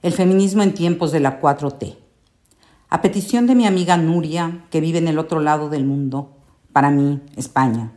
El 0.00 0.12
feminismo 0.12 0.62
en 0.62 0.74
tiempos 0.74 1.10
de 1.10 1.18
la 1.18 1.40
4T. 1.40 1.96
A 2.88 3.02
petición 3.02 3.48
de 3.48 3.56
mi 3.56 3.66
amiga 3.66 3.96
Nuria, 3.96 4.64
que 4.70 4.80
vive 4.80 4.98
en 4.98 5.08
el 5.08 5.18
otro 5.18 5.40
lado 5.40 5.70
del 5.70 5.84
mundo, 5.84 6.36
para 6.72 6.92
mí, 6.92 7.20
España, 7.34 7.90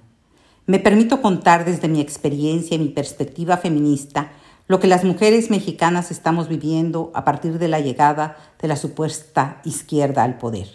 me 0.66 0.79
permito 0.79 1.22
contar 1.22 1.64
desde 1.64 1.88
mi 1.88 2.02
experiencia 2.02 2.74
y 2.74 2.79
mi 2.79 2.90
perspectiva 2.90 3.58
feminista 3.58 4.32
lo 4.68 4.79
que 4.79 4.88
las 4.88 5.04
mujeres 5.04 5.52
mexicanas 5.52 6.10
estamos 6.10 6.48
viviendo 6.48 7.12
a 7.13 7.24
partir 7.24 7.60
de 7.60 7.67
la 7.67 7.79
llegada 7.79 8.36
de 8.60 8.68
la 8.68 8.78
supuesta 8.78 9.62
izquierda 9.63 10.24
al 10.24 10.40
poder. 10.40 10.70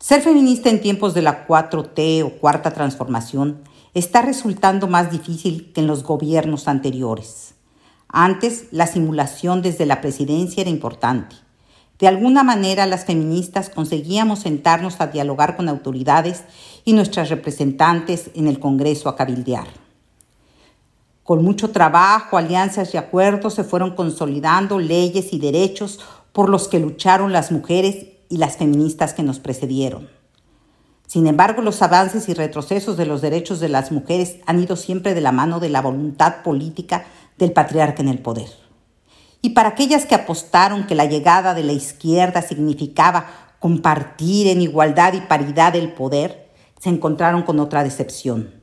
Ser 0.00 0.22
feminista 0.22 0.70
en 0.70 0.80
tiempos 0.80 1.12
de 1.12 1.20
la 1.20 1.46
4T 1.46 2.24
o 2.24 2.30
cuarta 2.38 2.70
transformación 2.70 3.60
está 3.92 4.22
resultando 4.22 4.88
más 4.88 5.10
difícil 5.10 5.70
que 5.74 5.82
en 5.82 5.86
los 5.86 6.02
gobiernos 6.02 6.66
anteriores. 6.66 7.57
Antes, 8.08 8.66
la 8.70 8.86
simulación 8.86 9.60
desde 9.60 9.86
la 9.86 10.00
presidencia 10.00 10.62
era 10.62 10.70
importante. 10.70 11.36
De 11.98 12.08
alguna 12.08 12.42
manera, 12.42 12.86
las 12.86 13.04
feministas 13.04 13.70
conseguíamos 13.70 14.40
sentarnos 14.40 15.00
a 15.00 15.08
dialogar 15.08 15.56
con 15.56 15.68
autoridades 15.68 16.44
y 16.84 16.92
nuestras 16.92 17.28
representantes 17.28 18.30
en 18.34 18.46
el 18.46 18.60
Congreso 18.60 19.08
a 19.08 19.16
cabildear. 19.16 19.66
Con 21.24 21.44
mucho 21.44 21.70
trabajo, 21.70 22.38
alianzas 22.38 22.94
y 22.94 22.96
acuerdos 22.96 23.54
se 23.54 23.64
fueron 23.64 23.94
consolidando 23.94 24.78
leyes 24.78 25.34
y 25.34 25.38
derechos 25.38 26.00
por 26.32 26.48
los 26.48 26.68
que 26.68 26.78
lucharon 26.78 27.32
las 27.32 27.52
mujeres 27.52 28.06
y 28.30 28.38
las 28.38 28.56
feministas 28.56 29.12
que 29.12 29.22
nos 29.22 29.38
precedieron. 29.38 30.08
Sin 31.06 31.26
embargo, 31.26 31.62
los 31.62 31.82
avances 31.82 32.28
y 32.28 32.34
retrocesos 32.34 32.96
de 32.96 33.06
los 33.06 33.20
derechos 33.20 33.60
de 33.60 33.68
las 33.68 33.92
mujeres 33.92 34.36
han 34.46 34.62
ido 34.62 34.76
siempre 34.76 35.14
de 35.14 35.20
la 35.20 35.32
mano 35.32 35.58
de 35.58 35.70
la 35.70 35.82
voluntad 35.82 36.42
política 36.42 37.06
del 37.38 37.52
patriarca 37.52 38.02
en 38.02 38.08
el 38.08 38.18
poder. 38.18 38.48
Y 39.40 39.50
para 39.50 39.70
aquellas 39.70 40.04
que 40.04 40.14
apostaron 40.14 40.86
que 40.86 40.94
la 40.94 41.04
llegada 41.04 41.54
de 41.54 41.62
la 41.62 41.72
izquierda 41.72 42.42
significaba 42.42 43.26
compartir 43.60 44.48
en 44.48 44.60
igualdad 44.60 45.14
y 45.14 45.20
paridad 45.20 45.76
el 45.76 45.92
poder, 45.92 46.48
se 46.80 46.88
encontraron 46.88 47.42
con 47.42 47.60
otra 47.60 47.84
decepción. 47.84 48.54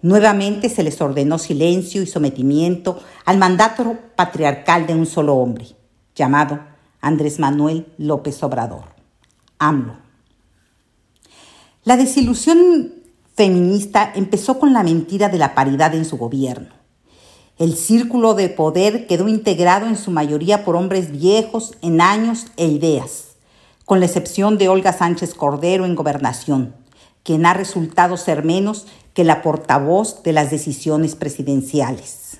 Nuevamente 0.00 0.68
se 0.68 0.82
les 0.82 1.00
ordenó 1.00 1.38
silencio 1.38 2.02
y 2.02 2.06
sometimiento 2.06 3.00
al 3.24 3.36
mandato 3.36 3.96
patriarcal 4.16 4.86
de 4.86 4.94
un 4.94 5.06
solo 5.06 5.34
hombre, 5.34 5.66
llamado 6.14 6.60
Andrés 7.00 7.38
Manuel 7.38 7.86
López 7.98 8.42
Obrador, 8.42 8.84
AMLO. 9.58 9.96
La 11.84 11.96
desilusión 11.96 12.94
feminista 13.34 14.12
empezó 14.14 14.58
con 14.58 14.72
la 14.72 14.82
mentira 14.82 15.28
de 15.28 15.38
la 15.38 15.54
paridad 15.54 15.94
en 15.94 16.04
su 16.04 16.16
gobierno. 16.16 16.77
El 17.58 17.76
círculo 17.76 18.34
de 18.34 18.50
poder 18.50 19.08
quedó 19.08 19.26
integrado 19.26 19.88
en 19.88 19.96
su 19.96 20.12
mayoría 20.12 20.64
por 20.64 20.76
hombres 20.76 21.10
viejos 21.10 21.74
en 21.82 22.00
años 22.00 22.46
e 22.56 22.66
ideas, 22.66 23.30
con 23.84 23.98
la 23.98 24.06
excepción 24.06 24.58
de 24.58 24.68
Olga 24.68 24.92
Sánchez 24.92 25.34
Cordero 25.34 25.84
en 25.84 25.96
gobernación, 25.96 26.76
quien 27.24 27.46
ha 27.46 27.54
resultado 27.54 28.16
ser 28.16 28.44
menos 28.44 28.86
que 29.12 29.24
la 29.24 29.42
portavoz 29.42 30.22
de 30.22 30.32
las 30.32 30.52
decisiones 30.52 31.16
presidenciales. 31.16 32.38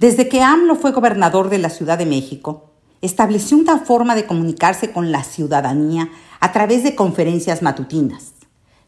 Desde 0.00 0.28
que 0.30 0.40
AMLO 0.40 0.74
fue 0.76 0.92
gobernador 0.92 1.50
de 1.50 1.58
la 1.58 1.68
Ciudad 1.68 1.98
de 1.98 2.06
México, 2.06 2.70
estableció 3.02 3.58
una 3.58 3.78
forma 3.80 4.14
de 4.14 4.24
comunicarse 4.24 4.90
con 4.90 5.12
la 5.12 5.22
ciudadanía 5.22 6.08
a 6.40 6.52
través 6.52 6.82
de 6.82 6.94
conferencias 6.94 7.60
matutinas. 7.60 8.32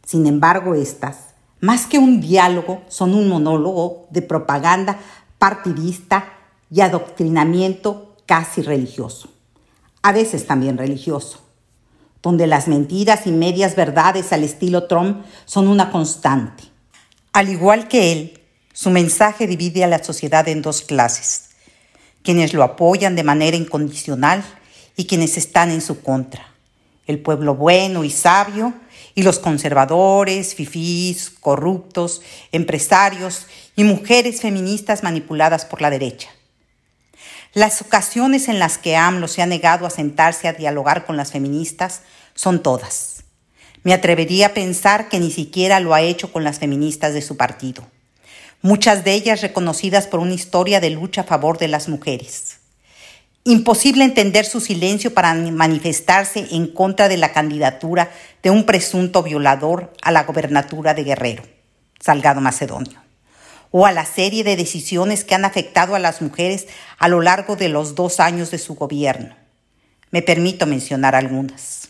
Sin 0.06 0.26
embargo, 0.26 0.74
estas 0.74 1.29
más 1.60 1.86
que 1.86 1.98
un 1.98 2.20
diálogo, 2.20 2.82
son 2.88 3.14
un 3.14 3.28
monólogo 3.28 4.06
de 4.10 4.22
propaganda 4.22 4.98
partidista 5.38 6.32
y 6.70 6.80
adoctrinamiento 6.80 8.16
casi 8.26 8.62
religioso, 8.62 9.28
a 10.02 10.12
veces 10.12 10.46
también 10.46 10.78
religioso, 10.78 11.40
donde 12.22 12.46
las 12.46 12.68
mentiras 12.68 13.26
y 13.26 13.32
medias 13.32 13.76
verdades 13.76 14.32
al 14.32 14.44
estilo 14.44 14.84
Trump 14.84 15.24
son 15.44 15.68
una 15.68 15.90
constante. 15.90 16.64
Al 17.32 17.48
igual 17.48 17.88
que 17.88 18.12
él, 18.12 18.40
su 18.72 18.90
mensaje 18.90 19.46
divide 19.46 19.84
a 19.84 19.88
la 19.88 20.02
sociedad 20.02 20.48
en 20.48 20.62
dos 20.62 20.82
clases, 20.82 21.50
quienes 22.22 22.54
lo 22.54 22.62
apoyan 22.62 23.16
de 23.16 23.24
manera 23.24 23.56
incondicional 23.56 24.44
y 24.96 25.06
quienes 25.06 25.36
están 25.36 25.70
en 25.70 25.80
su 25.80 26.02
contra, 26.02 26.46
el 27.06 27.20
pueblo 27.20 27.54
bueno 27.54 28.04
y 28.04 28.10
sabio 28.10 28.74
y 29.14 29.22
los 29.22 29.38
conservadores, 29.38 30.54
fifís, 30.54 31.30
corruptos, 31.30 32.22
empresarios 32.52 33.46
y 33.76 33.84
mujeres 33.84 34.40
feministas 34.40 35.02
manipuladas 35.02 35.64
por 35.64 35.82
la 35.82 35.90
derecha. 35.90 36.28
Las 37.52 37.82
ocasiones 37.82 38.48
en 38.48 38.60
las 38.60 38.78
que 38.78 38.96
AMLO 38.96 39.26
se 39.26 39.42
ha 39.42 39.46
negado 39.46 39.84
a 39.84 39.90
sentarse 39.90 40.46
a 40.46 40.52
dialogar 40.52 41.04
con 41.04 41.16
las 41.16 41.32
feministas 41.32 42.02
son 42.34 42.62
todas. 42.62 43.24
Me 43.82 43.92
atrevería 43.92 44.48
a 44.48 44.54
pensar 44.54 45.08
que 45.08 45.18
ni 45.18 45.32
siquiera 45.32 45.80
lo 45.80 45.94
ha 45.94 46.02
hecho 46.02 46.30
con 46.30 46.44
las 46.44 46.60
feministas 46.60 47.12
de 47.12 47.22
su 47.22 47.36
partido, 47.36 47.84
muchas 48.62 49.02
de 49.04 49.14
ellas 49.14 49.40
reconocidas 49.40 50.06
por 50.06 50.20
una 50.20 50.34
historia 50.34 50.80
de 50.80 50.90
lucha 50.90 51.22
a 51.22 51.24
favor 51.24 51.58
de 51.58 51.68
las 51.68 51.88
mujeres. 51.88 52.59
Imposible 53.44 54.04
entender 54.04 54.44
su 54.44 54.60
silencio 54.60 55.14
para 55.14 55.32
manifestarse 55.32 56.48
en 56.50 56.66
contra 56.66 57.08
de 57.08 57.16
la 57.16 57.32
candidatura 57.32 58.10
de 58.42 58.50
un 58.50 58.66
presunto 58.66 59.22
violador 59.22 59.94
a 60.02 60.12
la 60.12 60.24
gobernatura 60.24 60.92
de 60.92 61.04
Guerrero, 61.04 61.44
Salgado 61.98 62.42
Macedonio, 62.42 63.00
o 63.70 63.86
a 63.86 63.92
la 63.92 64.04
serie 64.04 64.44
de 64.44 64.56
decisiones 64.56 65.24
que 65.24 65.34
han 65.34 65.46
afectado 65.46 65.94
a 65.94 65.98
las 65.98 66.20
mujeres 66.20 66.66
a 66.98 67.08
lo 67.08 67.22
largo 67.22 67.56
de 67.56 67.70
los 67.70 67.94
dos 67.94 68.20
años 68.20 68.50
de 68.50 68.58
su 68.58 68.74
gobierno. 68.74 69.34
Me 70.10 70.20
permito 70.20 70.66
mencionar 70.66 71.14
algunas. 71.14 71.88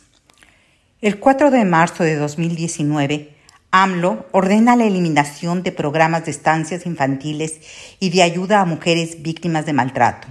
El 1.00 1.18
4 1.18 1.50
de 1.50 1.64
marzo 1.64 2.04
de 2.04 2.14
2019, 2.14 3.34
AMLO 3.72 4.28
ordena 4.30 4.76
la 4.76 4.84
eliminación 4.84 5.64
de 5.64 5.72
programas 5.72 6.26
de 6.26 6.30
estancias 6.30 6.86
infantiles 6.86 7.58
y 7.98 8.10
de 8.10 8.22
ayuda 8.22 8.60
a 8.60 8.66
mujeres 8.66 9.20
víctimas 9.22 9.66
de 9.66 9.72
maltrato 9.72 10.28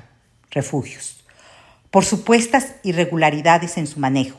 refugios, 0.51 1.23
por 1.91 2.05
supuestas 2.05 2.75
irregularidades 2.83 3.77
en 3.77 3.87
su 3.87 3.99
manejo, 3.99 4.37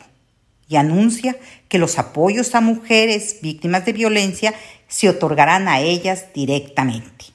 y 0.69 0.77
anuncia 0.77 1.37
que 1.69 1.79
los 1.79 1.99
apoyos 1.99 2.55
a 2.55 2.61
mujeres 2.61 3.39
víctimas 3.43 3.85
de 3.85 3.93
violencia 3.93 4.55
se 4.87 5.09
otorgarán 5.09 5.69
a 5.69 5.81
ellas 5.81 6.27
directamente. 6.33 7.27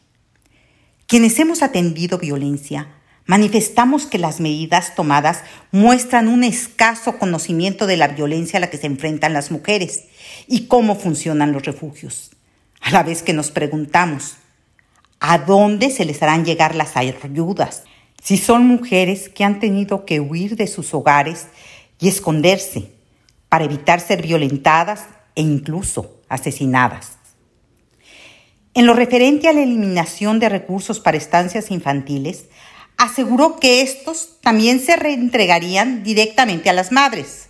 Quienes 1.06 1.38
hemos 1.38 1.62
atendido 1.62 2.18
violencia, 2.18 2.88
manifestamos 3.26 4.06
que 4.06 4.18
las 4.18 4.40
medidas 4.40 4.96
tomadas 4.96 5.42
muestran 5.72 6.28
un 6.28 6.44
escaso 6.44 7.18
conocimiento 7.18 7.88
de 7.88 7.98
la 7.98 8.08
violencia 8.08 8.58
a 8.58 8.62
la 8.62 8.70
que 8.70 8.78
se 8.78 8.88
enfrentan 8.88 9.34
las 9.34 9.52
mujeres 9.52 10.06
y 10.48 10.68
cómo 10.68 10.96
funcionan 10.96 11.52
los 11.52 11.66
refugios, 11.66 12.32
a 12.82 12.92
la 12.92 13.04
vez 13.04 13.22
que 13.22 13.34
nos 13.34 13.52
preguntamos, 13.52 14.36
¿a 15.20 15.40
dónde 15.40 15.90
se 15.90 16.06
les 16.06 16.22
harán 16.22 16.46
llegar 16.46 16.74
las 16.76 16.96
ayudas? 16.96 17.84
Si 18.26 18.38
son 18.38 18.66
mujeres 18.66 19.30
que 19.30 19.44
han 19.44 19.60
tenido 19.60 20.04
que 20.04 20.20
huir 20.20 20.56
de 20.56 20.66
sus 20.66 20.96
hogares 20.96 21.46
y 22.00 22.08
esconderse 22.08 22.92
para 23.50 23.66
evitar 23.66 24.00
ser 24.00 24.24
violentadas 24.24 25.04
e 25.36 25.44
incluso 25.44 26.16
asesinadas. 26.28 27.20
En 28.74 28.88
lo 28.88 28.96
referente 28.96 29.48
a 29.48 29.54
la 29.54 29.62
eliminación 29.62 30.40
de 30.40 30.50
recursos 30.50 31.00
para 31.00 31.18
estancias 31.18 31.70
infantiles, 31.70 32.46
aseguró 32.98 33.60
que 33.60 33.84
estos 33.84 34.40
también 34.42 34.80
se 34.80 34.96
reentregarían 34.96 36.02
directamente 36.02 36.72
a 36.72 36.74
las 36.74 36.92
madres. 36.92 37.50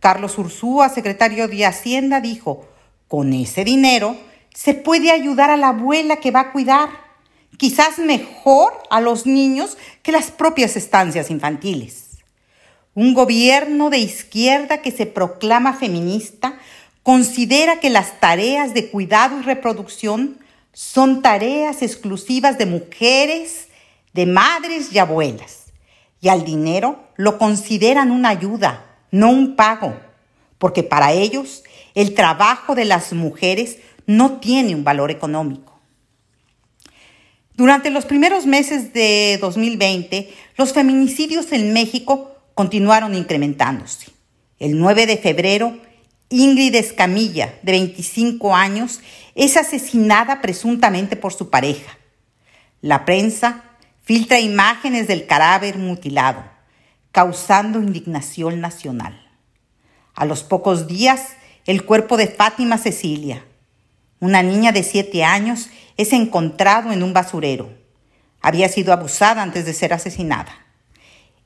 Carlos 0.00 0.36
Ursúa, 0.36 0.90
secretario 0.90 1.48
de 1.48 1.64
Hacienda, 1.64 2.20
dijo, 2.20 2.68
con 3.08 3.32
ese 3.32 3.64
dinero 3.64 4.14
se 4.54 4.74
puede 4.74 5.10
ayudar 5.10 5.48
a 5.48 5.56
la 5.56 5.68
abuela 5.68 6.16
que 6.16 6.32
va 6.32 6.40
a 6.40 6.52
cuidar 6.52 7.05
quizás 7.56 7.98
mejor 7.98 8.72
a 8.90 9.00
los 9.00 9.26
niños 9.26 9.76
que 10.02 10.12
las 10.12 10.30
propias 10.30 10.76
estancias 10.76 11.30
infantiles. 11.30 12.18
Un 12.94 13.14
gobierno 13.14 13.90
de 13.90 13.98
izquierda 13.98 14.80
que 14.80 14.90
se 14.90 15.06
proclama 15.06 15.74
feminista 15.74 16.58
considera 17.02 17.78
que 17.78 17.90
las 17.90 18.20
tareas 18.20 18.74
de 18.74 18.90
cuidado 18.90 19.38
y 19.38 19.42
reproducción 19.42 20.38
son 20.72 21.22
tareas 21.22 21.82
exclusivas 21.82 22.58
de 22.58 22.66
mujeres, 22.66 23.68
de 24.12 24.26
madres 24.26 24.92
y 24.92 24.98
abuelas. 24.98 25.64
Y 26.20 26.28
al 26.28 26.44
dinero 26.44 27.04
lo 27.16 27.38
consideran 27.38 28.10
una 28.10 28.30
ayuda, 28.30 28.84
no 29.10 29.30
un 29.30 29.56
pago, 29.56 29.94
porque 30.58 30.82
para 30.82 31.12
ellos 31.12 31.62
el 31.94 32.14
trabajo 32.14 32.74
de 32.74 32.86
las 32.86 33.12
mujeres 33.12 33.78
no 34.06 34.38
tiene 34.38 34.74
un 34.74 34.84
valor 34.84 35.10
económico. 35.10 35.75
Durante 37.56 37.88
los 37.90 38.04
primeros 38.04 38.44
meses 38.44 38.92
de 38.92 39.38
2020, 39.40 40.30
los 40.58 40.74
feminicidios 40.74 41.52
en 41.52 41.72
México 41.72 42.36
continuaron 42.52 43.14
incrementándose. 43.14 44.08
El 44.58 44.78
9 44.78 45.06
de 45.06 45.16
febrero, 45.16 45.78
Ingrid 46.28 46.74
Escamilla, 46.74 47.58
de 47.62 47.72
25 47.72 48.54
años, 48.54 49.00
es 49.34 49.56
asesinada 49.56 50.42
presuntamente 50.42 51.16
por 51.16 51.32
su 51.32 51.48
pareja. 51.48 51.96
La 52.82 53.06
prensa 53.06 53.64
filtra 54.02 54.38
imágenes 54.38 55.08
del 55.08 55.26
cadáver 55.26 55.78
mutilado, 55.78 56.44
causando 57.10 57.78
indignación 57.78 58.60
nacional. 58.60 59.30
A 60.14 60.26
los 60.26 60.42
pocos 60.42 60.86
días, 60.86 61.30
el 61.64 61.86
cuerpo 61.86 62.18
de 62.18 62.26
Fátima 62.26 62.76
Cecilia, 62.76 63.46
una 64.20 64.42
niña 64.42 64.72
de 64.72 64.82
siete 64.82 65.24
años, 65.24 65.68
es 65.96 66.12
encontrado 66.12 66.92
en 66.92 67.02
un 67.02 67.12
basurero. 67.12 67.70
Había 68.40 68.68
sido 68.68 68.92
abusada 68.92 69.42
antes 69.42 69.66
de 69.66 69.74
ser 69.74 69.92
asesinada. 69.92 70.66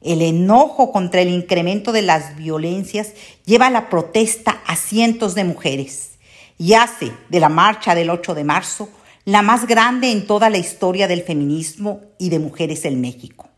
El 0.00 0.22
enojo 0.22 0.92
contra 0.92 1.20
el 1.20 1.28
incremento 1.28 1.92
de 1.92 2.02
las 2.02 2.36
violencias 2.36 3.12
lleva 3.44 3.66
a 3.66 3.70
la 3.70 3.90
protesta 3.90 4.60
a 4.66 4.76
cientos 4.76 5.34
de 5.34 5.44
mujeres 5.44 6.12
y 6.58 6.74
hace 6.74 7.12
de 7.28 7.40
la 7.40 7.48
marcha 7.48 7.94
del 7.94 8.10
8 8.10 8.34
de 8.34 8.44
marzo 8.44 8.88
la 9.24 9.42
más 9.42 9.66
grande 9.66 10.10
en 10.10 10.26
toda 10.26 10.50
la 10.50 10.58
historia 10.58 11.06
del 11.06 11.22
feminismo 11.22 12.00
y 12.18 12.30
de 12.30 12.38
mujeres 12.38 12.84
en 12.84 13.00
México. 13.00 13.48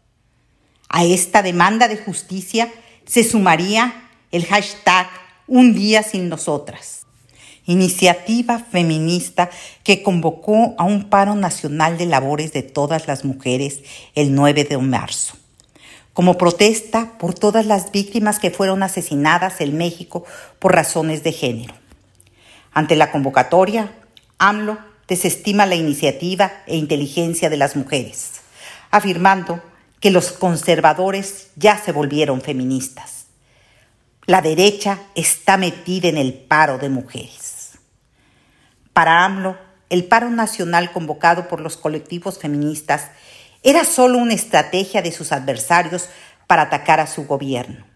A 0.88 1.04
esta 1.04 1.42
demanda 1.42 1.88
de 1.88 1.96
justicia 1.96 2.72
se 3.06 3.24
sumaría 3.24 4.10
el 4.30 4.44
hashtag 4.46 5.08
Un 5.46 5.74
día 5.74 6.02
sin 6.02 6.28
nosotras, 6.28 7.01
iniciativa 7.66 8.58
feminista 8.58 9.50
que 9.84 10.02
convocó 10.02 10.74
a 10.78 10.84
un 10.84 11.08
paro 11.08 11.34
nacional 11.34 11.98
de 11.98 12.06
labores 12.06 12.52
de 12.52 12.62
todas 12.62 13.06
las 13.06 13.24
mujeres 13.24 13.80
el 14.14 14.34
9 14.34 14.64
de 14.64 14.78
marzo, 14.78 15.34
como 16.12 16.38
protesta 16.38 17.18
por 17.18 17.34
todas 17.34 17.66
las 17.66 17.92
víctimas 17.92 18.38
que 18.38 18.50
fueron 18.50 18.82
asesinadas 18.82 19.60
en 19.60 19.76
México 19.76 20.24
por 20.58 20.74
razones 20.74 21.22
de 21.22 21.32
género. 21.32 21.74
Ante 22.72 22.96
la 22.96 23.12
convocatoria, 23.12 23.92
AMLO 24.38 24.78
desestima 25.06 25.66
la 25.66 25.74
iniciativa 25.74 26.52
e 26.66 26.76
inteligencia 26.76 27.50
de 27.50 27.56
las 27.56 27.76
mujeres, 27.76 28.40
afirmando 28.90 29.62
que 30.00 30.10
los 30.10 30.32
conservadores 30.32 31.48
ya 31.54 31.78
se 31.78 31.92
volvieron 31.92 32.40
feministas. 32.40 33.26
La 34.26 34.40
derecha 34.40 35.00
está 35.14 35.56
metida 35.56 36.08
en 36.08 36.16
el 36.16 36.32
paro 36.32 36.78
de 36.78 36.88
mujeres. 36.88 37.51
Para 38.92 39.24
AMLO, 39.24 39.56
el 39.88 40.04
paro 40.04 40.30
nacional 40.30 40.92
convocado 40.92 41.48
por 41.48 41.60
los 41.60 41.76
colectivos 41.76 42.38
feministas 42.38 43.10
era 43.62 43.84
solo 43.84 44.18
una 44.18 44.34
estrategia 44.34 45.02
de 45.02 45.12
sus 45.12 45.32
adversarios 45.32 46.08
para 46.46 46.62
atacar 46.62 47.00
a 47.00 47.06
su 47.06 47.26
gobierno. 47.26 47.86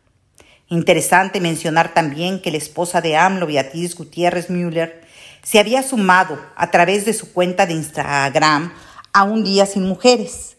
Interesante 0.68 1.40
mencionar 1.40 1.94
también 1.94 2.42
que 2.42 2.50
la 2.50 2.56
esposa 2.56 3.00
de 3.00 3.16
AMLO, 3.16 3.46
Beatriz 3.46 3.94
Gutiérrez 3.94 4.50
Müller, 4.50 5.06
se 5.42 5.60
había 5.60 5.82
sumado 5.82 6.40
a 6.56 6.70
través 6.70 7.04
de 7.04 7.12
su 7.12 7.32
cuenta 7.32 7.66
de 7.66 7.74
Instagram 7.74 8.72
a 9.12 9.22
Un 9.22 9.44
Día 9.44 9.64
Sin 9.64 9.86
Mujeres. 9.86 10.56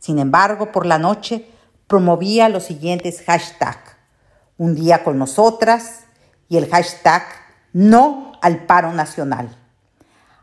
Sin 0.00 0.18
embargo, 0.20 0.70
por 0.70 0.86
la 0.86 0.98
noche 0.98 1.44
promovía 1.88 2.48
los 2.48 2.64
siguientes 2.64 3.22
hashtags. 3.26 3.96
Un 4.56 4.74
día 4.74 5.02
con 5.02 5.18
nosotras 5.18 6.04
y 6.48 6.56
el 6.56 6.68
hashtag 6.68 7.24
No 7.72 8.32
al 8.40 8.64
paro 8.64 8.92
nacional. 8.92 9.57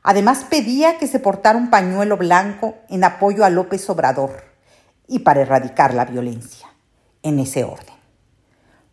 Además 0.08 0.46
pedía 0.50 0.98
que 0.98 1.08
se 1.08 1.20
portara 1.20 1.58
un 1.58 1.70
pañuelo 1.70 2.16
blanco 2.16 2.76
en 2.90 3.04
apoyo 3.04 3.44
a 3.44 3.50
López 3.50 3.90
Obrador 3.90 4.44
y 5.08 5.20
para 5.20 5.42
erradicar 5.42 5.94
la 5.94 6.06
violencia. 6.06 6.68
En 7.24 7.40
ese 7.40 7.64
orden. 7.64 7.96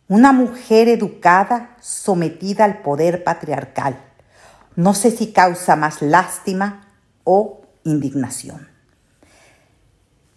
Una 0.09 0.33
mujer 0.33 0.89
educada 0.89 1.77
sometida 1.81 2.65
al 2.65 2.79
poder 2.79 3.25
patriarcal 3.25 3.99
no 4.75 4.95
sé 4.95 5.11
si 5.11 5.33
causa 5.33 5.77
más 5.77 6.01
lástima 6.01 6.89
o 7.25 7.63
indignación. 7.85 8.69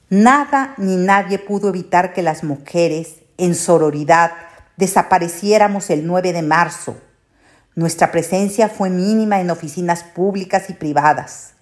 Nada 0.09 0.73
ni 0.77 0.97
nadie 0.97 1.39
pudo 1.39 1.69
evitar 1.69 2.13
que 2.13 2.21
las 2.21 2.43
mujeres, 2.43 3.15
en 3.37 3.55
sororidad, 3.55 4.31
desapareciéramos 4.77 5.89
el 5.89 6.05
9 6.05 6.33
de 6.33 6.41
marzo. 6.41 6.97
Nuestra 7.75 8.11
presencia 8.11 8.69
fue 8.69 8.89
mínima 8.89 9.39
en 9.39 9.51
oficinas 9.51 10.03
públicas 10.03 10.69
y 10.69 10.73
privadas, 10.73 11.53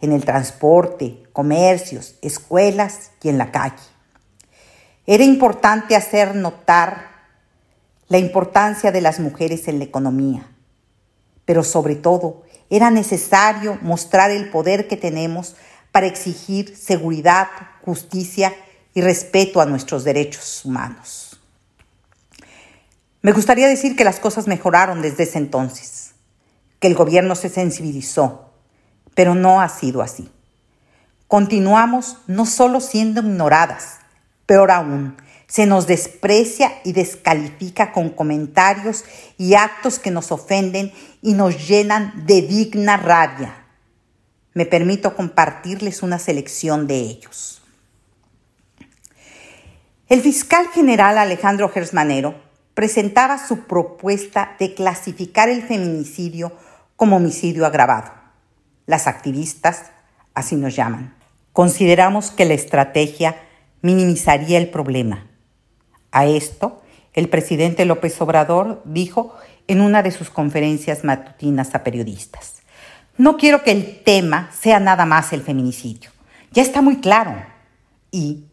en 0.00 0.12
el 0.12 0.24
transporte, 0.24 1.22
comercios, 1.32 2.16
escuelas 2.22 3.10
y 3.22 3.28
en 3.28 3.38
la 3.38 3.52
calle. 3.52 3.84
Era 5.06 5.24
importante 5.24 5.94
hacer 5.94 6.34
notar 6.34 7.08
la 8.08 8.18
importancia 8.18 8.90
de 8.90 9.00
las 9.00 9.20
mujeres 9.20 9.68
en 9.68 9.78
la 9.78 9.84
economía 9.84 10.48
pero 11.48 11.64
sobre 11.64 11.96
todo 11.96 12.42
era 12.68 12.90
necesario 12.90 13.78
mostrar 13.80 14.30
el 14.30 14.50
poder 14.50 14.86
que 14.86 14.98
tenemos 14.98 15.56
para 15.92 16.06
exigir 16.06 16.76
seguridad, 16.76 17.48
justicia 17.86 18.54
y 18.92 19.00
respeto 19.00 19.62
a 19.62 19.64
nuestros 19.64 20.04
derechos 20.04 20.62
humanos. 20.66 21.27
Me 23.20 23.32
gustaría 23.32 23.66
decir 23.66 23.96
que 23.96 24.04
las 24.04 24.20
cosas 24.20 24.46
mejoraron 24.46 25.02
desde 25.02 25.24
ese 25.24 25.38
entonces, 25.38 26.12
que 26.78 26.86
el 26.86 26.94
gobierno 26.94 27.34
se 27.34 27.48
sensibilizó, 27.48 28.52
pero 29.14 29.34
no 29.34 29.60
ha 29.60 29.68
sido 29.68 30.02
así. 30.02 30.30
Continuamos 31.26 32.18
no 32.28 32.46
solo 32.46 32.80
siendo 32.80 33.20
ignoradas, 33.20 33.98
peor 34.46 34.70
aún, 34.70 35.16
se 35.48 35.66
nos 35.66 35.86
desprecia 35.86 36.80
y 36.84 36.92
descalifica 36.92 37.90
con 37.92 38.10
comentarios 38.10 39.04
y 39.36 39.54
actos 39.54 39.98
que 39.98 40.10
nos 40.12 40.30
ofenden 40.30 40.92
y 41.20 41.32
nos 41.32 41.66
llenan 41.66 42.24
de 42.26 42.42
digna 42.42 42.98
rabia. 42.98 43.64
Me 44.54 44.64
permito 44.64 45.16
compartirles 45.16 46.02
una 46.02 46.18
selección 46.18 46.86
de 46.86 46.98
ellos. 46.98 47.62
El 50.08 50.20
fiscal 50.20 50.68
general 50.68 51.18
Alejandro 51.18 51.68
Gersmanero 51.68 52.47
presentaba 52.78 53.44
su 53.44 53.64
propuesta 53.64 54.54
de 54.60 54.72
clasificar 54.72 55.48
el 55.48 55.64
feminicidio 55.64 56.52
como 56.94 57.16
homicidio 57.16 57.66
agravado. 57.66 58.12
Las 58.86 59.08
activistas 59.08 59.90
así 60.32 60.54
nos 60.54 60.76
llaman. 60.76 61.16
Consideramos 61.52 62.30
que 62.30 62.44
la 62.44 62.54
estrategia 62.54 63.34
minimizaría 63.82 64.58
el 64.58 64.70
problema 64.70 65.26
a 66.12 66.26
esto, 66.26 66.80
el 67.14 67.28
presidente 67.28 67.84
López 67.84 68.20
Obrador 68.20 68.80
dijo 68.84 69.34
en 69.66 69.80
una 69.80 70.04
de 70.04 70.12
sus 70.12 70.30
conferencias 70.30 71.02
matutinas 71.02 71.74
a 71.74 71.82
periodistas, 71.82 72.62
no 73.16 73.38
quiero 73.38 73.64
que 73.64 73.72
el 73.72 74.04
tema 74.04 74.52
sea 74.56 74.78
nada 74.78 75.04
más 75.04 75.32
el 75.32 75.42
feminicidio. 75.42 76.12
Ya 76.52 76.62
está 76.62 76.80
muy 76.80 76.98
claro. 76.98 77.34
Y 78.12 78.44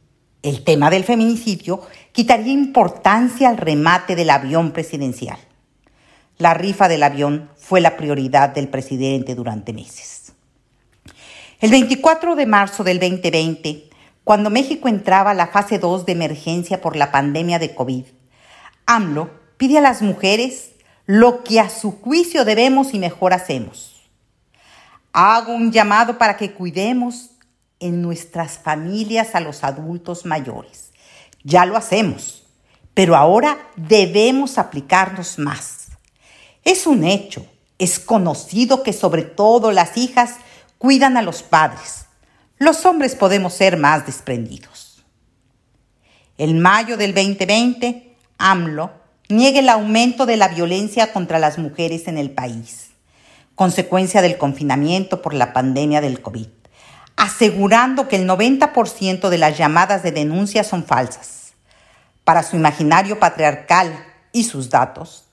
el 0.42 0.64
tema 0.64 0.90
del 0.90 1.04
feminicidio 1.04 1.82
quitaría 2.16 2.54
importancia 2.54 3.50
al 3.50 3.58
remate 3.58 4.16
del 4.16 4.30
avión 4.30 4.72
presidencial. 4.72 5.38
La 6.38 6.54
rifa 6.54 6.88
del 6.88 7.04
avión 7.04 7.50
fue 7.58 7.82
la 7.82 7.98
prioridad 7.98 8.52
del 8.52 8.70
presidente 8.70 9.36
durante 9.36 9.74
meses. 9.74 10.32
El 11.60 11.72
24 11.72 12.38
de 12.38 12.46
marzo 12.46 12.86
del 12.86 13.02
2020, 13.02 13.90
cuando 14.24 14.50
México 14.50 14.88
entraba 14.88 15.32
a 15.32 15.34
la 15.34 15.48
fase 15.48 15.78
2 15.78 16.06
de 16.06 16.14
emergencia 16.14 16.80
por 16.80 16.96
la 16.96 17.12
pandemia 17.12 17.60
de 17.60 17.76
COVID, 17.76 18.06
AMLO 18.86 19.30
pide 19.58 19.80
a 19.80 19.82
las 19.82 20.02
mujeres 20.02 20.72
lo 21.06 21.44
que 21.44 21.60
a 21.60 21.70
su 21.70 22.00
juicio 22.00 22.46
debemos 22.46 22.94
y 22.94 23.00
mejor 23.00 23.34
hacemos. 23.34 24.10
Hago 25.12 25.54
un 25.54 25.74
llamado 25.74 26.18
para 26.18 26.38
que 26.38 26.54
cuidemos 26.54 27.32
en 27.82 28.02
nuestras 28.02 28.58
familias 28.58 29.36
a 29.36 29.42
los 29.42 29.66
adultos 29.66 30.26
mayores. 30.26 30.85
Ya 31.46 31.66
lo 31.66 31.78
hacemos, 31.78 32.44
pero 32.94 33.16
ahora 33.16 33.58
debemos 33.78 34.58
aplicarnos 34.58 35.40
más. 35.40 35.86
Es 36.66 36.86
un 36.86 37.06
hecho, 37.06 37.46
es 37.80 38.00
conocido 38.00 38.84
que 38.84 38.92
sobre 38.92 39.22
todo 39.22 39.72
las 39.72 39.96
hijas 39.96 40.32
cuidan 40.78 41.16
a 41.16 41.22
los 41.22 41.42
padres 41.42 42.06
los 42.58 42.86
hombres 42.86 43.16
podemos 43.16 43.54
ser 43.54 43.76
más 43.76 44.06
desprendidos. 44.06 45.04
En 46.38 46.60
mayo 46.62 46.96
del 46.96 47.14
2020, 47.14 48.16
AMLO 48.38 48.92
niega 49.28 49.60
el 49.60 49.68
aumento 49.68 50.26
de 50.26 50.38
la 50.38 50.48
violencia 50.48 51.12
contra 51.12 51.38
las 51.38 51.58
mujeres 51.58 52.08
en 52.08 52.18
el 52.18 52.32
país, 52.32 52.92
consecuencia 53.56 54.22
del 54.22 54.38
confinamiento 54.38 55.22
por 55.22 55.34
la 55.34 55.52
pandemia 55.52 56.00
del 56.00 56.22
COVID, 56.22 56.48
asegurando 57.16 58.08
que 58.08 58.18
el 58.18 58.28
90% 58.28 59.30
de 59.30 59.38
las 59.38 59.58
llamadas 59.58 60.04
de 60.04 60.12
denuncia 60.12 60.64
son 60.64 60.84
falsas. 60.84 61.54
Para 62.24 62.44
su 62.44 62.56
imaginario 62.56 63.20
patriarcal 63.20 63.94
y 64.32 64.44
sus 64.44 64.70
datos, 64.70 65.26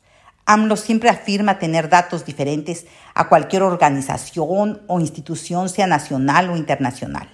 AMLO 0.45 0.77
siempre 0.77 1.09
afirma 1.09 1.59
tener 1.59 1.89
datos 1.89 2.25
diferentes 2.25 2.87
a 3.15 3.29
cualquier 3.29 3.63
organización 3.63 4.83
o 4.87 5.01
institución, 5.01 5.69
sea 5.69 5.87
nacional 5.87 6.51
o 6.51 6.57
internacional. 6.57 7.29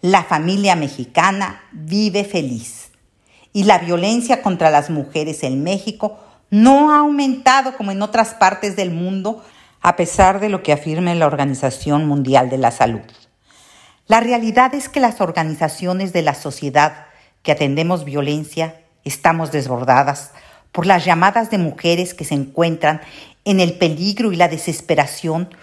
La 0.00 0.22
familia 0.22 0.76
mexicana 0.76 1.62
vive 1.72 2.24
feliz 2.24 2.90
y 3.52 3.64
la 3.64 3.78
violencia 3.78 4.42
contra 4.42 4.70
las 4.70 4.90
mujeres 4.90 5.42
en 5.42 5.62
México 5.64 6.18
no 6.50 6.92
ha 6.92 6.98
aumentado 6.98 7.76
como 7.76 7.90
en 7.90 8.02
otras 8.02 8.34
partes 8.34 8.76
del 8.76 8.90
mundo, 8.90 9.44
a 9.80 9.96
pesar 9.96 10.40
de 10.40 10.48
lo 10.48 10.62
que 10.62 10.72
afirme 10.72 11.14
la 11.14 11.26
Organización 11.26 12.06
Mundial 12.06 12.50
de 12.50 12.58
la 12.58 12.70
Salud. 12.70 13.02
La 14.08 14.20
realidad 14.20 14.74
es 14.74 14.88
que 14.88 15.00
las 15.00 15.20
organizaciones 15.20 16.14
de 16.14 16.22
la 16.22 16.34
sociedad 16.34 17.06
que 17.42 17.52
atendemos 17.52 18.06
violencia 18.06 18.80
estamos 19.04 19.52
desbordadas 19.52 20.32
por 20.72 20.86
las 20.86 21.04
llamadas 21.04 21.50
de 21.50 21.58
mujeres 21.58 22.14
que 22.14 22.24
se 22.24 22.34
encuentran 22.34 23.02
en 23.44 23.60
el 23.60 23.74
peligro 23.74 24.32
y 24.32 24.36
la 24.36 24.48
desesperación 24.48 25.54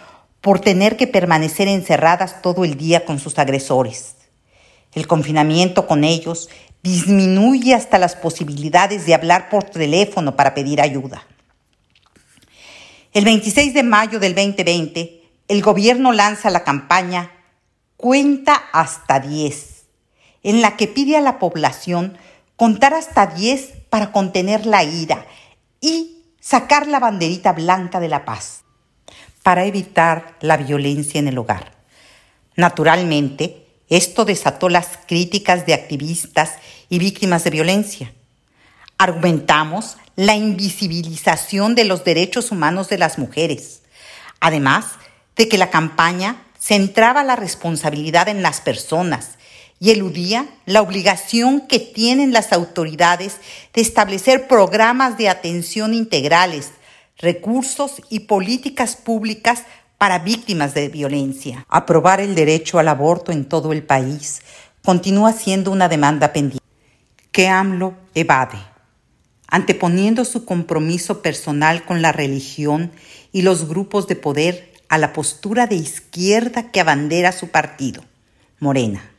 por 0.42 0.60
tener 0.60 0.96
que 0.96 1.08
permanecer 1.08 1.68
encerradas 1.68 2.44
todo 2.44 2.66
el 2.66 2.78
día 2.78 3.04
con 3.04 3.18
sus 3.18 3.40
agresores. 3.40 4.16
El 4.94 5.08
confinamiento 5.08 5.88
con 5.88 6.04
ellos 6.04 6.48
disminuye 6.84 7.74
hasta 7.74 7.98
las 7.98 8.16
posibilidades 8.16 9.08
de 9.08 9.16
hablar 9.16 9.50
por 9.50 9.64
teléfono 9.64 10.36
para 10.36 10.54
pedir 10.54 10.82
ayuda. 10.82 11.25
El 13.12 13.25
26 13.25 13.74
de 13.74 13.82
mayo 13.82 14.20
del 14.20 14.36
2020, 14.36 15.24
el 15.48 15.62
gobierno 15.64 16.12
lanza 16.12 16.52
la 16.52 16.64
campaña 16.64 17.32
Cuenta 18.06 18.54
hasta 18.72 19.20
10, 19.20 19.86
en 20.44 20.62
la 20.62 20.78
que 20.78 20.88
pide 20.88 21.18
a 21.18 21.22
la 21.22 21.40
población 21.40 22.20
contar 22.56 22.94
hasta 22.94 23.26
10 23.26 23.74
para 23.90 24.12
contener 24.12 24.68
la 24.68 24.84
ira 24.84 25.26
y 25.82 26.22
sacar 26.40 26.86
la 26.86 27.00
banderita 27.00 27.54
blanca 27.54 28.00
de 28.00 28.08
la 28.08 28.24
paz, 28.24 28.62
para 29.42 29.66
evitar 29.66 30.38
la 30.40 30.56
violencia 30.56 31.18
en 31.18 31.30
el 31.30 31.40
hogar. 31.40 31.72
Naturalmente, 32.56 33.66
esto 33.90 34.24
desató 34.24 34.70
las 34.70 35.00
críticas 35.08 35.66
de 35.66 35.74
activistas 35.74 36.60
y 36.90 37.00
víctimas 37.00 37.44
de 37.44 37.50
violencia. 37.50 38.14
Argumentamos 39.00 39.98
la 40.16 40.36
invisibilización 40.36 41.74
de 41.74 41.86
los 41.86 42.04
derechos 42.04 42.52
humanos 42.52 42.88
de 42.88 43.00
las 43.00 43.18
mujeres, 43.18 43.82
además 44.40 44.86
de 45.36 45.50
que 45.50 45.58
la 45.58 45.72
campaña 45.72 46.45
centraba 46.66 47.24
la 47.24 47.36
responsabilidad 47.36 48.28
en 48.28 48.42
las 48.42 48.60
personas 48.60 49.38
y 49.80 49.92
eludía 49.92 50.48
la 50.66 50.82
obligación 50.82 51.62
que 51.68 51.78
tienen 51.78 52.34
las 52.34 52.54
autoridades 52.54 53.38
de 53.74 53.82
establecer 53.82 54.48
programas 54.48 55.16
de 55.16 55.30
atención 55.30 55.94
integrales, 55.94 56.72
recursos 57.20 58.02
y 58.10 58.22
políticas 58.22 58.96
públicas 58.96 59.64
para 60.00 60.20
víctimas 60.20 60.74
de 60.74 60.90
violencia. 60.90 61.68
Aprobar 61.70 62.20
el 62.20 62.34
derecho 62.34 62.80
al 62.80 62.88
aborto 62.88 63.32
en 63.32 63.46
todo 63.46 63.72
el 63.72 63.84
país 63.84 64.42
continúa 64.84 65.34
siendo 65.34 65.70
una 65.70 65.88
demanda 65.88 66.34
pendiente 66.34 66.66
que 67.32 67.48
AMLO 67.48 67.94
evade, 68.16 68.58
anteponiendo 69.48 70.26
su 70.26 70.46
compromiso 70.46 71.22
personal 71.22 71.86
con 71.86 72.02
la 72.02 72.12
religión 72.12 72.92
y 73.32 73.44
los 73.44 73.68
grupos 73.68 74.08
de 74.08 74.16
poder 74.16 74.75
a 74.96 74.98
la 74.98 75.12
postura 75.12 75.68
de 75.68 75.75
izquierda 75.75 76.72
que 76.72 76.80
abandera 76.80 77.34
su 77.34 77.50
partido, 77.50 78.04
Morena. 78.60 79.12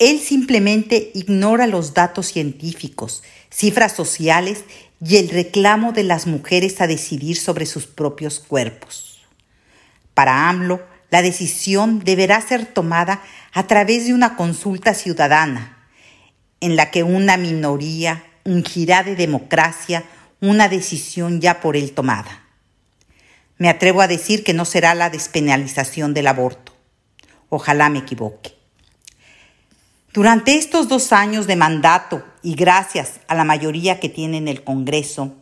Él 0.00 0.18
simplemente 0.18 1.12
ignora 1.14 1.68
los 1.68 1.94
datos 1.94 2.26
científicos, 2.26 3.22
cifras 3.50 3.92
sociales 3.92 4.64
y 5.00 5.18
el 5.18 5.28
reclamo 5.28 5.92
de 5.92 6.02
las 6.02 6.26
mujeres 6.26 6.80
a 6.80 6.88
decidir 6.88 7.36
sobre 7.36 7.66
sus 7.66 7.86
propios 7.86 8.40
cuerpos. 8.40 9.22
Para 10.12 10.48
AMLO, 10.48 10.82
la 11.10 11.22
decisión 11.22 12.00
deberá 12.00 12.40
ser 12.40 12.66
tomada 12.66 13.22
a 13.52 13.68
través 13.68 14.06
de 14.06 14.14
una 14.14 14.34
consulta 14.34 14.92
ciudadana, 14.92 15.86
en 16.60 16.74
la 16.74 16.90
que 16.90 17.04
una 17.04 17.36
minoría 17.36 18.24
ungirá 18.42 19.04
de 19.04 19.14
democracia 19.14 20.02
una 20.40 20.68
decisión 20.68 21.40
ya 21.40 21.60
por 21.60 21.76
él 21.76 21.92
tomada. 21.92 22.41
Me 23.62 23.68
atrevo 23.68 24.02
a 24.02 24.08
decir 24.08 24.42
que 24.42 24.54
no 24.54 24.64
será 24.64 24.92
la 24.96 25.08
despenalización 25.08 26.14
del 26.14 26.26
aborto. 26.26 26.72
Ojalá 27.48 27.90
me 27.90 28.00
equivoque. 28.00 28.56
Durante 30.12 30.56
estos 30.56 30.88
dos 30.88 31.12
años 31.12 31.46
de 31.46 31.54
mandato 31.54 32.24
y 32.42 32.56
gracias 32.56 33.20
a 33.28 33.36
la 33.36 33.44
mayoría 33.44 34.00
que 34.00 34.08
tiene 34.08 34.38
en 34.38 34.48
el 34.48 34.64
Congreso, 34.64 35.36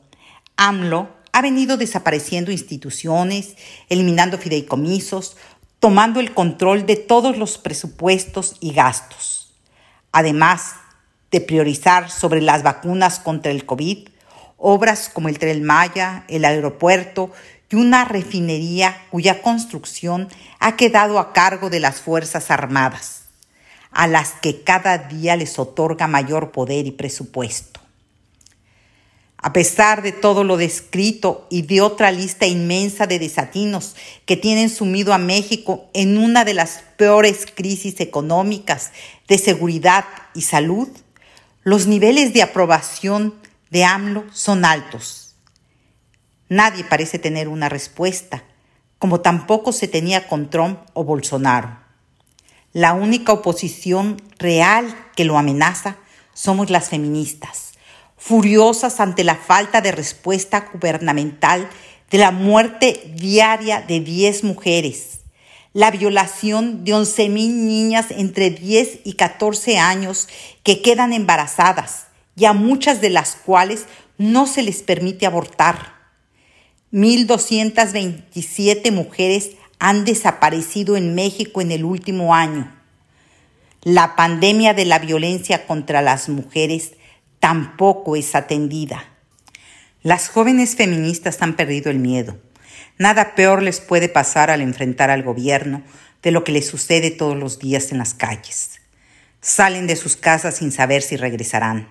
AMLO 0.59 1.09
ha 1.33 1.41
venido 1.41 1.79
desapareciendo 1.79 2.53
instituciones, 2.53 3.57
eliminando 3.89 4.37
fideicomisos, 4.37 5.39
tomando 5.79 6.21
el 6.21 6.35
control 6.35 6.85
de 6.85 6.97
todos 6.97 7.39
los 7.39 7.57
presupuestos 7.57 8.57
y 8.61 8.75
gastos. 8.75 9.55
Además, 10.13 10.75
de 11.31 11.41
priorizar 11.41 12.11
sobre 12.11 12.43
las 12.43 12.63
vacunas 12.63 13.19
contra 13.19 13.51
el 13.51 13.65
COVID, 13.65 14.11
obras 14.59 15.09
como 15.09 15.31
el 15.31 15.39
Tren 15.39 15.65
Maya, 15.65 16.25
el 16.29 16.45
aeropuerto 16.45 17.33
y 17.71 17.77
una 17.77 18.05
refinería 18.05 19.07
cuya 19.11 19.43
construcción 19.43 20.29
ha 20.59 20.77
quedado 20.77 21.19
a 21.19 21.33
cargo 21.33 21.71
de 21.71 21.81
las 21.81 22.01
Fuerzas 22.01 22.51
Armadas, 22.51 23.23
a 23.93 24.09
las 24.09 24.33
que 24.33 24.63
cada 24.63 24.99
día 24.99 25.37
les 25.37 25.59
otorga 25.59 26.09
mayor 26.09 26.51
poder 26.51 26.87
y 26.87 26.91
presupuesto. 26.91 27.81
A 29.43 29.55
pesar 29.55 30.03
de 30.03 30.13
todo 30.13 30.45
lo 30.45 30.59
descrito 30.59 31.47
y 31.49 31.63
de 31.63 31.81
otra 31.81 32.11
lista 32.11 32.47
inmensa 32.47 33.07
de 33.07 33.19
desatinos 33.19 33.97
que 34.27 34.37
tienen 34.37 34.69
sumido 34.69 35.15
a 35.15 35.19
México 35.19 35.89
en 35.95 36.19
una 36.19 36.45
de 36.45 36.53
las 36.53 36.83
peores 36.99 37.47
crisis 37.55 38.01
económicas, 38.01 38.91
de 39.29 39.39
seguridad 39.39 40.05
y 40.35 40.43
salud, 40.43 40.89
los 41.63 41.87
niveles 41.87 42.35
de 42.35 42.43
aprobación 42.43 43.35
de 43.71 43.85
AMLO 43.85 44.25
son 44.33 44.67
altos. 44.67 45.30
Nadie 46.51 46.85
parece 46.85 47.19
tener 47.19 47.49
una 47.49 47.71
respuesta, 47.71 48.45
como 48.99 49.21
tampoco 49.21 49.73
se 49.73 49.89
tenía 49.89 50.29
con 50.29 50.51
Trump 50.51 50.81
o 50.93 51.05
Bolsonaro. 51.05 51.79
La 52.75 52.93
única 52.93 53.33
oposición 53.33 54.21
real 54.39 54.95
que 55.17 55.25
lo 55.25 55.39
amenaza 55.39 55.97
somos 56.35 56.69
las 56.69 56.91
feministas, 56.91 57.73
furiosas 58.19 59.01
ante 59.01 59.25
la 59.25 59.37
falta 59.37 59.81
de 59.81 59.93
respuesta 59.93 60.69
gubernamental 60.73 61.71
de 62.11 62.19
la 62.19 62.33
muerte 62.33 63.13
diaria 63.15 63.81
de 63.81 64.01
10 64.01 64.45
mujeres 64.45 65.21
la 65.73 65.91
violación 65.91 66.85
de 66.85 66.93
11.000 66.93 67.29
niñas 67.31 68.07
entre 68.11 68.51
10 68.51 69.01
y 69.05 69.13
14 69.13 69.79
años 69.79 70.29
que 70.65 70.83
quedan 70.83 71.13
embarazadas 71.13 72.07
y 72.35 72.47
a 72.47 72.53
muchas 72.53 73.01
de 73.01 73.11
las 73.11 73.37
cuales 73.37 73.87
no 74.19 74.47
se 74.47 74.63
les 74.63 74.83
permite 74.83 75.27
abortar. 75.27 76.00
1.227 76.93 78.93
mujeres 78.93 79.51
han 79.79 80.05
desaparecido 80.05 80.97
en 80.97 81.15
México 81.15 81.61
en 81.61 81.73
el 81.73 81.85
último 81.85 82.35
año. 82.35 82.75
La 83.83 84.17
pandemia 84.17 84.75
de 84.75 84.85
la 84.85 84.99
violencia 84.99 85.67
contra 85.67 86.03
las 86.03 86.29
mujeres 86.29 86.93
tampoco 87.39 88.17
es 88.17 88.35
atendida. 88.35 89.05
Las 90.03 90.29
jóvenes 90.29 90.77
feministas 90.77 91.41
han 91.43 91.57
perdido 91.57 91.91
el 91.91 91.99
miedo 91.99 92.39
Nada 93.01 93.35
peor 93.35 93.63
les 93.63 93.81
puede 93.81 94.11
pasar 94.11 94.51
al 94.51 94.61
enfrentar 94.61 95.09
al 95.09 95.23
gobierno 95.23 95.83
de 96.23 96.33
lo 96.33 96.45
que 96.45 96.53
les 96.53 96.67
sucede 96.67 97.11
todos 97.11 97.35
los 97.35 97.59
días 97.59 97.93
en 97.93 97.97
las 97.97 98.13
calles. 98.13 98.73
Salen 99.41 99.87
de 99.87 99.97
sus 99.97 100.19
casas 100.19 100.57
sin 100.57 100.71
saber 100.71 101.01
si 101.01 101.17
regresarán. 101.17 101.89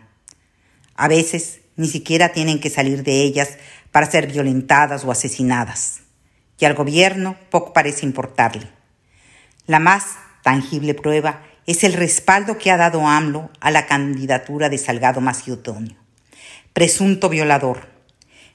A 0.96 1.08
veces 1.08 1.62
ni 1.78 1.88
siquiera 1.88 2.32
tienen 2.32 2.60
que 2.60 2.70
salir 2.70 3.02
de 3.02 3.24
ellas 3.24 3.58
para 3.92 4.10
ser 4.10 4.28
violentadas 4.28 5.04
o 5.04 5.12
asesinadas. 5.12 6.02
Y 6.60 6.66
al 6.66 6.74
gobierno 6.74 7.38
poco 7.50 7.74
parece 7.74 8.06
importarle. 8.06 8.70
La 9.66 9.80
más 9.80 10.18
tangible 10.44 10.94
prueba 10.94 11.44
es 11.66 11.84
el 11.84 11.94
respaldo 11.94 12.58
que 12.58 12.72
ha 12.72 12.78
dado 12.78 13.06
AMLO 13.08 13.52
a 13.60 13.72
la 13.72 13.86
candidatura 13.86 14.70
de 14.70 14.80
Salgado 14.80 15.22
Macedonio, 15.22 15.96
presunto 16.74 17.30
violador, 17.30 17.88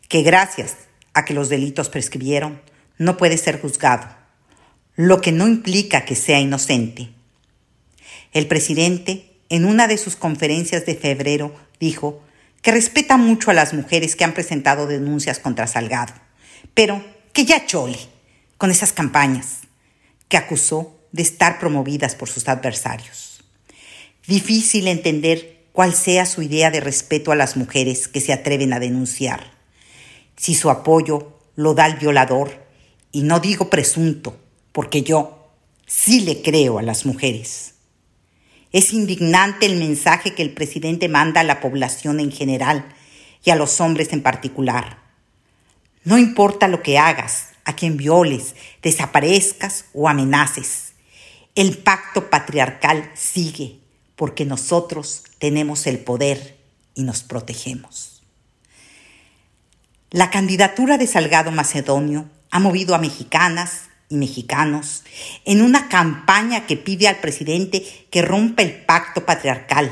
que 0.08 0.22
gracias 0.22 0.76
a 1.12 1.24
que 1.24 1.34
los 1.34 1.48
delitos 1.48 1.88
prescribieron, 1.88 2.60
no 2.98 3.16
puede 3.16 3.38
ser 3.38 3.60
juzgado, 3.60 4.08
lo 4.96 5.20
que 5.20 5.32
no 5.32 5.46
implica 5.46 6.04
que 6.04 6.16
sea 6.16 6.40
inocente. 6.40 7.10
El 8.32 8.48
presidente, 8.48 9.38
en 9.48 9.64
una 9.64 9.86
de 9.86 9.96
sus 9.96 10.16
conferencias 10.16 10.84
de 10.84 10.96
febrero, 10.96 11.54
dijo 11.78 12.20
que 12.64 12.72
respeta 12.72 13.18
mucho 13.18 13.50
a 13.50 13.54
las 13.54 13.74
mujeres 13.74 14.16
que 14.16 14.24
han 14.24 14.32
presentado 14.32 14.86
denuncias 14.86 15.38
contra 15.38 15.66
Salgado, 15.66 16.14
pero 16.72 17.04
que 17.34 17.44
ya 17.44 17.66
chole 17.66 17.98
con 18.56 18.70
esas 18.70 18.90
campañas, 18.90 19.58
que 20.28 20.38
acusó 20.38 20.98
de 21.12 21.20
estar 21.20 21.58
promovidas 21.58 22.14
por 22.14 22.30
sus 22.30 22.48
adversarios. 22.48 23.44
Difícil 24.26 24.88
entender 24.88 25.66
cuál 25.72 25.94
sea 25.94 26.24
su 26.24 26.40
idea 26.40 26.70
de 26.70 26.80
respeto 26.80 27.32
a 27.32 27.36
las 27.36 27.58
mujeres 27.58 28.08
que 28.08 28.22
se 28.22 28.32
atreven 28.32 28.72
a 28.72 28.80
denunciar 28.80 29.52
si 30.36 30.54
su 30.54 30.70
apoyo 30.70 31.38
lo 31.56 31.74
da 31.74 31.86
el 31.86 31.96
violador, 31.96 32.64
y 33.12 33.24
no 33.24 33.40
digo 33.40 33.68
presunto, 33.68 34.38
porque 34.72 35.02
yo 35.02 35.50
sí 35.86 36.22
le 36.22 36.40
creo 36.40 36.78
a 36.78 36.82
las 36.82 37.04
mujeres. 37.04 37.73
Es 38.74 38.92
indignante 38.92 39.66
el 39.66 39.76
mensaje 39.76 40.34
que 40.34 40.42
el 40.42 40.52
presidente 40.52 41.08
manda 41.08 41.42
a 41.42 41.44
la 41.44 41.60
población 41.60 42.18
en 42.18 42.32
general 42.32 42.84
y 43.44 43.50
a 43.50 43.54
los 43.54 43.80
hombres 43.80 44.12
en 44.12 44.20
particular. 44.20 44.98
No 46.02 46.18
importa 46.18 46.66
lo 46.66 46.82
que 46.82 46.98
hagas, 46.98 47.50
a 47.64 47.76
quien 47.76 47.96
violes, 47.96 48.56
desaparezcas 48.82 49.84
o 49.94 50.08
amenaces. 50.08 50.94
El 51.54 51.78
pacto 51.78 52.30
patriarcal 52.30 53.08
sigue 53.14 53.78
porque 54.16 54.44
nosotros 54.44 55.22
tenemos 55.38 55.86
el 55.86 56.00
poder 56.00 56.58
y 56.96 57.04
nos 57.04 57.22
protegemos. 57.22 58.24
La 60.10 60.30
candidatura 60.30 60.98
de 60.98 61.06
Salgado 61.06 61.52
Macedonio 61.52 62.28
ha 62.50 62.58
movido 62.58 62.96
a 62.96 62.98
mexicanas 62.98 63.82
y 64.08 64.16
mexicanos 64.16 65.02
en 65.44 65.62
una 65.62 65.88
campaña 65.88 66.66
que 66.66 66.76
pide 66.76 67.08
al 67.08 67.16
presidente 67.16 67.84
que 68.10 68.22
rompa 68.22 68.62
el 68.62 68.72
pacto 68.84 69.24
patriarcal, 69.24 69.90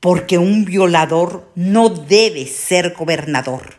porque 0.00 0.38
un 0.38 0.64
violador 0.64 1.50
no 1.54 1.88
debe 1.88 2.46
ser 2.46 2.94
gobernador. 2.94 3.76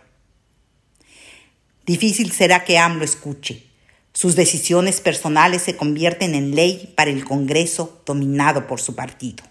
Difícil 1.85 2.31
será 2.31 2.63
que 2.63 2.77
AMLO 2.77 3.03
escuche. 3.03 3.67
Sus 4.13 4.35
decisiones 4.35 5.01
personales 5.01 5.63
se 5.63 5.75
convierten 5.75 6.35
en 6.35 6.55
ley 6.55 6.93
para 6.95 7.11
el 7.11 7.25
Congreso 7.25 8.01
dominado 8.05 8.67
por 8.67 8.79
su 8.79 8.95
partido. 8.95 9.43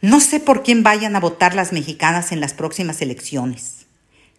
No 0.00 0.20
sé 0.20 0.40
por 0.40 0.62
quién 0.62 0.82
vayan 0.82 1.16
a 1.16 1.20
votar 1.20 1.54
las 1.54 1.72
mexicanas 1.72 2.32
en 2.32 2.40
las 2.40 2.54
próximas 2.54 3.02
elecciones. 3.02 3.79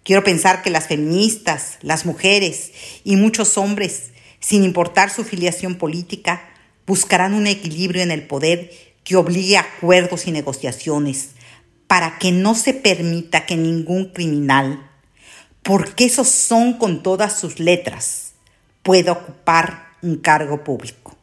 Quiero 0.03 0.23
pensar 0.23 0.63
que 0.63 0.69
las 0.69 0.87
feministas, 0.87 1.77
las 1.81 2.05
mujeres 2.05 2.71
y 3.03 3.15
muchos 3.15 3.57
hombres, 3.57 4.11
sin 4.39 4.63
importar 4.63 5.11
su 5.11 5.23
filiación 5.23 5.75
política, 5.75 6.49
buscarán 6.87 7.33
un 7.33 7.47
equilibrio 7.47 8.01
en 8.01 8.11
el 8.11 8.25
poder 8.25 8.71
que 9.03 9.15
obligue 9.15 9.57
a 9.57 9.61
acuerdos 9.61 10.27
y 10.27 10.31
negociaciones 10.31 11.29
para 11.87 12.17
que 12.17 12.31
no 12.31 12.55
se 12.55 12.73
permita 12.73 13.45
que 13.45 13.57
ningún 13.57 14.05
criminal, 14.05 14.89
porque 15.61 16.05
esos 16.05 16.29
son 16.29 16.73
con 16.73 17.03
todas 17.03 17.39
sus 17.39 17.59
letras, 17.59 18.33
pueda 18.81 19.11
ocupar 19.11 19.91
un 20.01 20.17
cargo 20.17 20.63
público. 20.63 21.15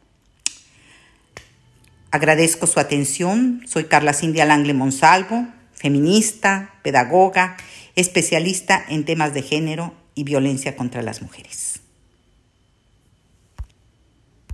Agradezco 2.11 2.65
su 2.65 2.79
atención. 2.79 3.61
Soy 3.67 3.85
Carla 3.85 4.13
Cindia 4.13 4.45
Langle 4.45 4.73
Monsalvo, 4.73 5.47
feminista, 5.73 6.73
pedagoga, 6.81 7.57
especialista 7.99 8.83
en 8.87 9.03
temas 9.03 9.33
de 9.33 9.41
género 9.41 9.93
y 10.15 10.23
violencia 10.23 10.75
contra 10.75 11.01
las 11.01 11.21
mujeres. 11.21 11.78